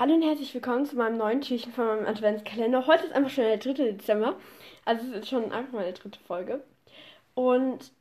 Hallo 0.00 0.14
und 0.14 0.22
herzlich 0.22 0.54
willkommen 0.54 0.86
zu 0.86 0.96
meinem 0.96 1.18
neuen 1.18 1.42
Türchen 1.42 1.74
von 1.74 1.84
meinem 1.84 2.06
Adventskalender. 2.06 2.86
Heute 2.86 3.04
ist 3.04 3.12
einfach 3.12 3.28
schon 3.28 3.44
der 3.44 3.58
3. 3.58 3.74
Dezember. 3.74 4.34
Also 4.86 5.06
es 5.08 5.24
ist 5.24 5.28
schon 5.28 5.52
einfach 5.52 5.74
meine 5.74 5.92
dritte 5.92 6.18
Folge. 6.20 6.64
Und 7.34 7.92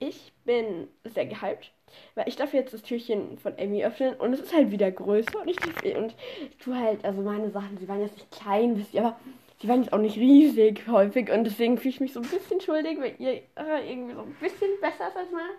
ich 0.00 0.34
bin 0.44 0.88
sehr 1.02 1.24
gehypt, 1.24 1.72
weil 2.14 2.28
ich 2.28 2.36
darf 2.36 2.52
jetzt 2.52 2.74
das 2.74 2.82
Türchen 2.82 3.38
von 3.38 3.54
Amy 3.58 3.82
öffnen 3.82 4.16
und 4.16 4.34
es 4.34 4.40
ist 4.40 4.54
halt 4.54 4.70
wieder 4.70 4.90
größer 4.90 5.40
und 5.40 5.48
ich, 5.48 5.96
und 5.96 6.14
ich 6.42 6.58
tue 6.58 6.76
halt, 6.76 7.02
also 7.06 7.22
meine 7.22 7.50
Sachen, 7.50 7.78
sie 7.78 7.88
waren 7.88 8.02
jetzt 8.02 8.18
nicht 8.18 8.30
klein, 8.30 8.76
wisst 8.76 8.92
ihr, 8.92 9.02
aber 9.02 9.18
sie 9.62 9.68
waren 9.68 9.82
jetzt 9.82 9.94
auch 9.94 9.98
nicht 9.98 10.18
riesig 10.18 10.86
häufig 10.88 11.30
und 11.30 11.44
deswegen 11.44 11.78
fühle 11.78 11.94
ich 11.94 12.00
mich 12.00 12.12
so 12.12 12.20
ein 12.20 12.28
bisschen 12.28 12.60
schuldig, 12.60 13.00
weil 13.00 13.14
ihr 13.18 13.36
äh, 13.56 13.90
irgendwie 13.90 14.12
so 14.12 14.20
ein 14.20 14.36
bisschen 14.42 14.78
besser 14.82 15.08
ist 15.08 15.16
als 15.16 15.30
meine. 15.30 15.54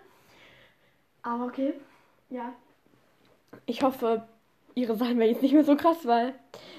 Aber 1.22 1.46
okay, 1.46 1.74
ja. 2.30 2.52
Ich 3.66 3.82
hoffe, 3.82 4.22
ihre 4.74 4.96
Sachen 4.96 5.18
werden 5.18 5.30
jetzt 5.30 5.42
nicht 5.42 5.54
mehr 5.54 5.64
so 5.64 5.76
krass, 5.76 6.06
weil 6.06 6.34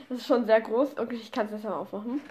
das 0.10 0.20
ist 0.20 0.28
schon 0.28 0.46
sehr 0.46 0.62
groß. 0.62 0.98
Okay, 0.98 1.16
ich 1.16 1.32
kann 1.32 1.48
es 1.48 1.54
jetzt 1.54 1.64
mal 1.64 1.74
aufmachen. 1.74 2.22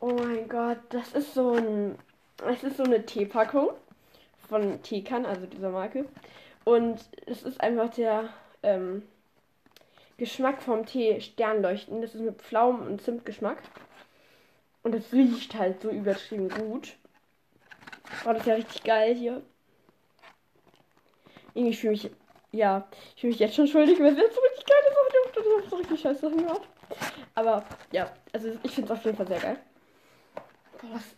Oh 0.00 0.12
mein 0.12 0.48
Gott, 0.48 0.78
das 0.90 1.12
ist 1.12 1.34
so 1.34 1.52
ein. 1.54 1.98
Es 2.46 2.62
ist 2.62 2.76
so 2.76 2.82
eine 2.82 3.06
Teepackung 3.06 3.70
von 4.48 4.82
Teekan, 4.82 5.24
also 5.24 5.46
dieser 5.46 5.70
Marke. 5.70 6.04
Und 6.64 7.00
es 7.26 7.42
ist 7.42 7.60
einfach 7.60 7.90
der 7.90 8.28
ähm, 8.62 9.02
Geschmack 10.18 10.62
vom 10.62 10.84
Tee 10.84 11.20
Sternleuchten. 11.20 12.02
Das 12.02 12.14
ist 12.14 12.20
mit 12.20 12.40
Pflaumen- 12.42 12.86
und 12.86 13.02
Zimtgeschmack. 13.02 13.58
Und 14.82 14.94
es 14.94 15.12
riecht 15.12 15.54
halt 15.54 15.80
so 15.80 15.90
übertrieben 15.90 16.50
gut. 16.50 16.96
Oh, 18.26 18.32
das 18.32 18.40
ist 18.40 18.46
ja 18.46 18.54
richtig 18.54 18.84
geil 18.84 19.14
hier. 19.14 19.42
Irgendwie 21.54 21.74
fühle 21.74 21.94
ich, 21.94 22.10
ja, 22.52 22.86
ich 23.14 23.20
fühle 23.20 23.32
mich 23.32 23.40
jetzt 23.40 23.54
schon 23.54 23.66
schuldig, 23.66 23.98
weil 24.00 24.12
es 24.12 24.18
jetzt 24.18 24.34
so 24.34 24.40
richtig 24.40 24.66
geil 24.66 24.78
ist. 24.86 24.94
Ich 25.36 25.56
habe 25.56 25.68
so 25.68 25.76
richtig 25.76 26.00
scheiße 26.00 26.20
Sachen 26.20 26.38
gemacht. 26.38 26.62
Aber 27.34 27.64
ja, 27.92 28.10
also 28.32 28.50
ich 28.62 28.72
finde 28.72 28.92
es 28.92 28.98
auf 28.98 29.04
jeden 29.04 29.16
Fall 29.16 29.26
sehr 29.26 29.40
geil. 29.40 29.58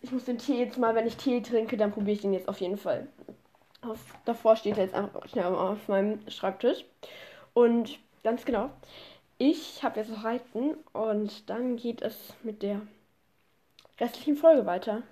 Ich 0.01 0.11
muss 0.11 0.25
den 0.25 0.37
Tee 0.37 0.59
jetzt 0.59 0.77
mal, 0.77 0.95
wenn 0.95 1.07
ich 1.07 1.17
Tee 1.17 1.41
trinke, 1.41 1.77
dann 1.77 1.91
probiere 1.91 2.15
ich 2.15 2.21
den 2.21 2.33
jetzt 2.33 2.47
auf 2.47 2.61
jeden 2.61 2.77
Fall. 2.77 3.07
Auf, 3.81 3.99
davor 4.25 4.55
steht 4.55 4.77
er 4.77 4.85
jetzt 4.85 4.95
einfach 4.95 5.27
schnell 5.27 5.45
auf 5.45 5.87
meinem 5.87 6.19
Schreibtisch. 6.29 6.85
Und 7.53 7.99
ganz 8.23 8.45
genau, 8.45 8.69
ich 9.37 9.83
habe 9.83 9.99
jetzt 9.99 10.09
noch 10.09 10.23
Reiten 10.23 10.75
und 10.93 11.49
dann 11.49 11.75
geht 11.75 12.01
es 12.01 12.33
mit 12.43 12.63
der 12.63 12.81
restlichen 13.99 14.35
Folge 14.35 14.65
weiter. 14.65 15.03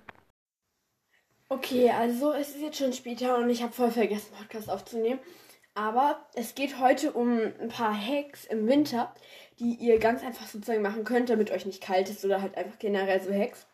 Okay, 1.48 1.92
also 1.92 2.34
es 2.34 2.50
ist 2.50 2.62
jetzt 2.62 2.78
schon 2.80 2.92
später 2.94 3.38
und 3.38 3.50
ich 3.52 3.62
habe 3.62 3.72
voll 3.72 3.92
vergessen, 3.92 4.34
Podcast 4.36 4.68
aufzunehmen. 4.68 5.20
Aber 5.76 6.26
es 6.34 6.56
geht 6.56 6.80
heute 6.80 7.12
um 7.12 7.38
ein 7.38 7.68
paar 7.68 7.94
Hacks 7.94 8.46
im 8.46 8.66
Winter, 8.68 9.14
die 9.60 9.76
ihr 9.76 10.00
ganz 10.00 10.24
einfach 10.24 10.48
sozusagen 10.48 10.82
machen 10.82 11.04
könnt, 11.04 11.30
damit 11.30 11.52
euch 11.52 11.66
nicht 11.66 11.84
kalt 11.84 12.10
ist 12.10 12.26
oder 12.26 12.42
halt 12.42 12.58
einfach 12.58 12.80
generell 12.80 13.22
so 13.22 13.32
Hacks. 13.32 13.68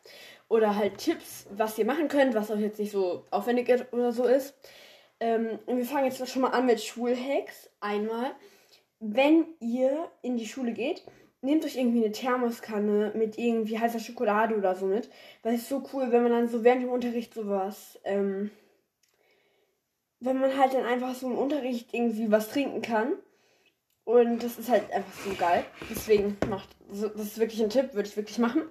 Oder 0.48 0.76
halt 0.76 0.98
Tipps, 0.98 1.46
was 1.50 1.78
ihr 1.78 1.86
machen 1.86 2.08
könnt, 2.08 2.34
was 2.34 2.50
euch 2.50 2.60
jetzt 2.60 2.78
nicht 2.78 2.92
so 2.92 3.24
aufwendig 3.30 3.70
oder 3.92 4.12
so 4.12 4.24
ist. 4.24 4.54
Ähm, 5.20 5.58
wir 5.66 5.86
fangen 5.86 6.06
jetzt 6.06 6.28
schon 6.28 6.42
mal 6.42 6.50
an 6.50 6.66
mit 6.66 6.82
Schulhacks. 6.82 7.70
Einmal, 7.80 8.32
wenn 9.00 9.46
ihr 9.60 10.10
in 10.20 10.36
die 10.36 10.46
Schule 10.46 10.72
geht, 10.72 11.04
nehmt 11.42 11.64
euch 11.64 11.76
irgendwie 11.76 12.04
eine 12.04 12.12
Thermoskanne 12.12 13.12
mit 13.14 13.36
irgendwie 13.36 13.78
heißer 13.78 13.98
Schokolade 13.98 14.56
oder 14.56 14.74
so 14.74 14.86
mit. 14.86 15.10
Weil 15.42 15.54
es 15.54 15.62
ist 15.62 15.68
so 15.68 15.82
cool, 15.92 16.10
wenn 16.10 16.22
man 16.22 16.32
dann 16.32 16.48
so 16.48 16.64
während 16.64 16.82
dem 16.82 16.90
Unterricht 16.90 17.34
sowas, 17.34 17.98
ähm, 18.04 18.50
wenn 20.20 20.38
man 20.38 20.56
halt 20.56 20.72
dann 20.72 20.86
einfach 20.86 21.14
so 21.14 21.26
im 21.26 21.36
Unterricht 21.36 21.92
irgendwie 21.92 22.30
was 22.30 22.48
trinken 22.48 22.80
kann. 22.80 23.14
Und 24.04 24.42
das 24.42 24.58
ist 24.58 24.68
halt 24.68 24.90
einfach 24.92 25.12
so 25.24 25.34
geil. 25.34 25.64
Deswegen 25.90 26.36
macht, 26.48 26.68
das 26.88 27.02
ist 27.02 27.38
wirklich 27.38 27.62
ein 27.62 27.70
Tipp, 27.70 27.94
würde 27.94 28.08
ich 28.08 28.16
wirklich 28.16 28.38
machen. 28.38 28.62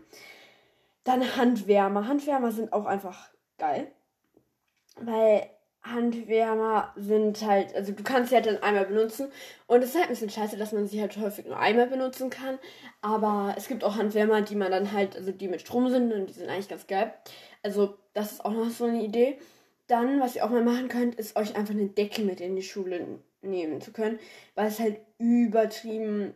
Dann 1.04 1.36
Handwärmer. 1.36 2.08
Handwärmer 2.08 2.52
sind 2.52 2.74
auch 2.74 2.86
einfach 2.86 3.30
geil. 3.58 3.92
Weil 4.98 5.50
Handwärmer 5.84 6.94
sind 6.96 7.42
halt, 7.42 7.76
also 7.76 7.92
du 7.92 8.04
kannst 8.04 8.30
sie 8.30 8.36
halt 8.36 8.46
dann 8.46 8.62
einmal 8.62 8.86
benutzen 8.86 9.32
und 9.66 9.82
es 9.84 9.90
ist 9.90 9.96
halt 9.96 10.06
ein 10.06 10.10
bisschen 10.12 10.30
scheiße, 10.30 10.58
dass 10.58 10.74
man 10.74 10.88
sie 10.88 11.02
halt 11.02 11.18
häufig 11.18 11.46
nur 11.46 11.58
einmal 11.58 11.88
benutzen 11.88 12.30
kann, 12.30 12.60
aber 13.02 13.56
es 13.58 13.68
gibt 13.68 13.84
auch 13.84 13.96
Handwärmer, 13.96 14.42
die 14.42 14.56
man 14.56 14.72
dann 14.72 14.92
halt, 14.92 15.16
also 15.16 15.32
die 15.32 15.48
mit 15.48 15.62
Strom 15.62 15.90
sind 15.90 16.14
und 16.14 16.28
die 16.28 16.34
sind 16.34 16.50
eigentlich 16.50 16.70
ganz 16.70 16.86
geil. 16.86 17.14
Also 17.64 17.98
das 18.14 18.34
ist 18.34 18.46
auch 18.46 18.52
noch 18.52 18.70
so 18.70 18.86
eine 18.86 19.04
Idee. 19.04 19.38
Dann, 19.88 20.20
was 20.22 20.36
ihr 20.36 20.46
auch 20.46 20.50
mal 20.50 20.64
machen 20.64 20.88
könnt, 20.88 21.16
ist 21.16 21.36
euch 21.36 21.56
einfach 21.56 21.74
eine 21.74 21.88
Decke 21.88 22.22
mit 22.22 22.42
in 22.42 22.56
die 22.56 22.62
Schule 22.62 23.20
nehmen 23.42 23.82
zu 23.82 23.92
können, 23.92 24.20
weil 24.56 24.68
es 24.68 24.80
halt 24.80 25.00
übertrieben 25.18 26.34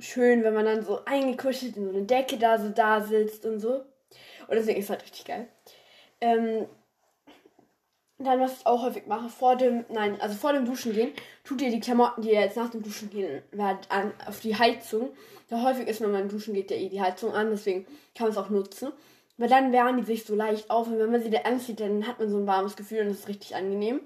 schön, 0.00 0.42
wenn 0.42 0.54
man 0.54 0.64
dann 0.64 0.84
so 0.84 1.04
eingekuschelt 1.04 1.76
in 1.76 1.84
so 1.84 1.90
eine 1.90 2.02
Decke 2.06 2.38
da 2.38 2.58
so 2.58 2.70
da 2.70 3.00
sitzt 3.02 3.46
und 3.46 3.60
so. 3.60 3.84
Und 4.48 4.56
deswegen 4.56 4.78
ist 4.78 4.86
es 4.86 4.90
halt 4.90 5.02
richtig 5.04 5.24
geil. 5.24 5.48
Ähm, 6.20 6.66
dann, 8.24 8.40
was 8.40 8.58
ich 8.60 8.66
auch 8.66 8.82
häufig 8.82 9.06
mache, 9.06 9.28
vor 9.28 9.56
dem, 9.56 9.84
nein, 9.88 10.20
also 10.20 10.34
vor 10.34 10.52
dem 10.52 10.66
Duschen 10.66 10.92
gehen, 10.92 11.12
tut 11.44 11.62
ihr 11.62 11.70
die 11.70 11.80
Klamotten, 11.80 12.22
die 12.22 12.30
ihr 12.30 12.40
jetzt 12.40 12.56
nach 12.56 12.70
dem 12.70 12.82
Duschen 12.82 13.10
gehen 13.10 13.42
werdet, 13.50 13.90
an, 13.90 14.12
auf 14.26 14.40
die 14.40 14.56
Heizung. 14.56 15.10
Da 15.48 15.62
häufig 15.62 15.88
ist, 15.88 16.00
wenn 16.00 16.12
man 16.12 16.28
duschen 16.28 16.54
geht, 16.54 16.70
ja 16.70 16.76
eh 16.76 16.88
die 16.88 17.00
Heizung 17.00 17.32
an, 17.32 17.50
deswegen 17.50 17.84
kann 18.14 18.26
man 18.26 18.30
es 18.30 18.36
auch 18.36 18.50
nutzen. 18.50 18.92
Weil 19.36 19.48
dann 19.48 19.72
wärmen 19.72 19.96
die 19.96 20.04
sich 20.04 20.24
so 20.24 20.34
leicht 20.34 20.70
auf 20.70 20.86
und 20.86 20.98
wenn 20.98 21.10
man 21.10 21.22
sie 21.22 21.30
da 21.30 21.40
anzieht, 21.40 21.80
dann 21.80 22.06
hat 22.06 22.18
man 22.18 22.28
so 22.28 22.36
ein 22.36 22.46
warmes 22.46 22.76
Gefühl 22.76 23.00
und 23.00 23.08
das 23.08 23.20
ist 23.20 23.28
richtig 23.28 23.56
angenehm. 23.56 24.00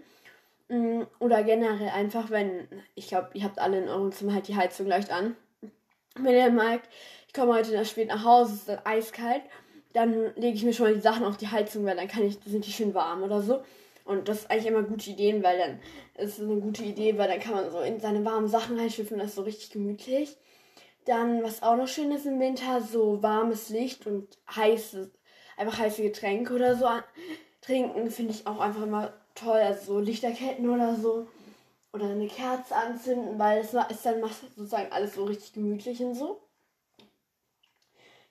Mm, 0.68 1.02
oder 1.18 1.42
generell 1.42 1.88
einfach, 1.88 2.30
wenn, 2.30 2.68
ich 2.94 3.08
glaube, 3.08 3.30
ihr 3.34 3.42
habt 3.42 3.58
alle 3.58 3.78
in 3.78 3.88
eurem 3.88 4.12
Zimmer 4.12 4.34
halt 4.34 4.48
die 4.48 4.56
Heizung 4.56 4.86
leicht 4.86 5.10
an. 5.10 5.36
Wenn 6.16 6.34
ihr 6.34 6.50
merkt, 6.50 6.88
ich 7.26 7.34
komme 7.34 7.52
heute 7.52 7.84
spät 7.84 8.08
nach 8.08 8.24
Hause, 8.24 8.52
es 8.52 8.58
ist 8.60 8.68
dann 8.68 8.78
eiskalt, 8.84 9.42
dann 9.92 10.34
lege 10.36 10.56
ich 10.56 10.64
mir 10.64 10.72
schon 10.72 10.86
mal 10.86 10.94
die 10.94 11.00
Sachen 11.00 11.24
auf 11.24 11.36
die 11.36 11.48
Heizung, 11.48 11.84
weil 11.84 11.96
dann 11.96 12.08
kann 12.08 12.22
ich, 12.22 12.38
sind 12.46 12.64
die 12.64 12.72
schön 12.72 12.94
warm 12.94 13.22
oder 13.22 13.42
so. 13.42 13.62
Und 14.04 14.28
das 14.28 14.40
ist 14.40 14.50
eigentlich 14.50 14.66
immer 14.66 14.82
gute 14.82 15.10
Ideen, 15.10 15.42
weil 15.42 15.58
dann 15.58 15.80
ist 16.16 16.38
es 16.38 16.44
eine 16.44 16.60
gute 16.60 16.84
Idee, 16.84 17.16
weil 17.16 17.28
dann 17.28 17.40
kann 17.40 17.54
man 17.54 17.70
so 17.70 17.80
in 17.80 18.00
seine 18.00 18.24
warmen 18.24 18.48
Sachen 18.48 18.78
reinschlüpfen, 18.78 19.18
das 19.18 19.28
ist 19.28 19.36
so 19.36 19.42
richtig 19.42 19.70
gemütlich. 19.70 20.36
Dann, 21.06 21.42
was 21.42 21.62
auch 21.62 21.76
noch 21.76 21.88
schön 21.88 22.12
ist 22.12 22.26
im 22.26 22.38
Winter, 22.38 22.80
so 22.82 23.22
warmes 23.22 23.70
Licht 23.70 24.06
und 24.06 24.38
heiße, 24.54 25.10
einfach 25.56 25.78
heiße 25.78 26.02
Getränke 26.02 26.54
oder 26.54 26.76
so 26.76 26.86
trinken, 27.60 28.10
finde 28.10 28.32
ich 28.32 28.46
auch 28.46 28.60
einfach 28.60 28.82
immer 28.82 29.12
toll. 29.34 29.60
Also 29.60 29.94
so 29.94 29.98
Lichterketten 30.00 30.68
oder 30.68 30.96
so. 30.96 31.26
Oder 31.92 32.06
eine 32.06 32.26
Kerze 32.26 32.74
anzünden, 32.74 33.38
weil 33.38 33.60
es 33.60 33.72
ist 33.72 34.04
dann 34.04 34.22
sozusagen 34.56 34.90
alles 34.90 35.14
so 35.14 35.24
richtig 35.24 35.52
gemütlich 35.52 36.00
und 36.00 36.14
so. 36.14 36.40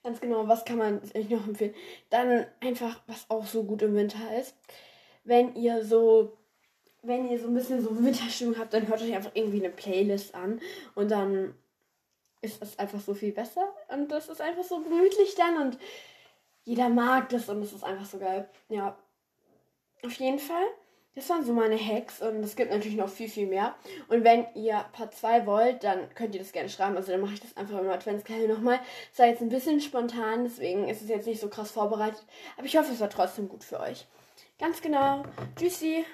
Ganz 0.03 0.19
genau, 0.19 0.47
was 0.49 0.65
kann 0.65 0.77
man 0.77 1.01
euch 1.15 1.29
noch 1.29 1.47
empfehlen? 1.47 1.73
Dann 2.09 2.45
einfach, 2.59 3.01
was 3.07 3.29
auch 3.29 3.45
so 3.45 3.63
gut 3.63 3.81
im 3.81 3.95
Winter 3.95 4.37
ist 4.37 4.53
wenn 5.23 5.55
ihr 5.55 5.83
so, 5.83 6.37
wenn 7.01 7.29
ihr 7.29 7.39
so 7.39 7.47
ein 7.47 7.53
bisschen 7.53 7.83
so 7.83 7.95
Winterstimmung 8.03 8.57
habt, 8.57 8.73
dann 8.73 8.87
hört 8.87 9.01
euch 9.01 9.13
einfach 9.13 9.31
irgendwie 9.33 9.63
eine 9.63 9.73
Playlist 9.73 10.35
an 10.35 10.61
und 10.95 11.11
dann 11.11 11.55
ist 12.41 12.61
es 12.61 12.77
einfach 12.77 12.99
so 12.99 13.13
viel 13.13 13.31
besser 13.31 13.73
und 13.87 14.11
das 14.11 14.27
ist 14.29 14.41
einfach 14.41 14.63
so 14.63 14.79
gemütlich 14.81 15.35
dann 15.35 15.61
und 15.61 15.77
jeder 16.65 16.89
mag 16.89 17.29
das 17.29 17.49
und 17.49 17.61
es 17.61 17.73
ist 17.73 17.83
einfach 17.83 18.05
so 18.05 18.17
geil. 18.19 18.49
Ja, 18.69 18.97
auf 20.03 20.13
jeden 20.13 20.39
Fall. 20.39 20.65
Das 21.15 21.29
waren 21.29 21.45
so 21.45 21.53
meine 21.53 21.77
Hacks 21.77 22.21
und 22.21 22.43
es 22.43 22.55
gibt 22.55 22.71
natürlich 22.71 22.97
noch 22.97 23.09
viel, 23.09 23.29
viel 23.29 23.45
mehr. 23.45 23.75
Und 24.07 24.23
wenn 24.23 24.47
ihr 24.55 24.83
Part 24.93 25.13
2 25.13 25.45
wollt, 25.45 25.83
dann 25.83 26.09
könnt 26.15 26.33
ihr 26.33 26.41
das 26.41 26.51
gerne 26.51 26.69
schreiben. 26.69 26.97
Also 26.97 27.11
dann 27.11 27.21
mache 27.21 27.35
ich 27.35 27.39
das 27.39 27.55
einfach 27.55 27.79
im 27.79 27.89
Adventskalender 27.89 28.55
nochmal. 28.55 28.79
Es 29.11 29.19
war 29.19 29.27
jetzt 29.27 29.41
ein 29.41 29.49
bisschen 29.49 29.79
spontan, 29.79 30.43
deswegen 30.43 30.89
ist 30.89 31.03
es 31.03 31.09
jetzt 31.09 31.27
nicht 31.27 31.39
so 31.39 31.49
krass 31.49 31.69
vorbereitet. 31.69 32.23
Aber 32.57 32.65
ich 32.65 32.75
hoffe, 32.77 32.91
es 32.91 32.99
war 32.99 33.11
trotzdem 33.11 33.47
gut 33.47 33.63
für 33.63 33.79
euch. 33.79 34.07
Ganz 34.59 34.81
genau. 34.81 35.23
Tschüssi. 35.55 36.05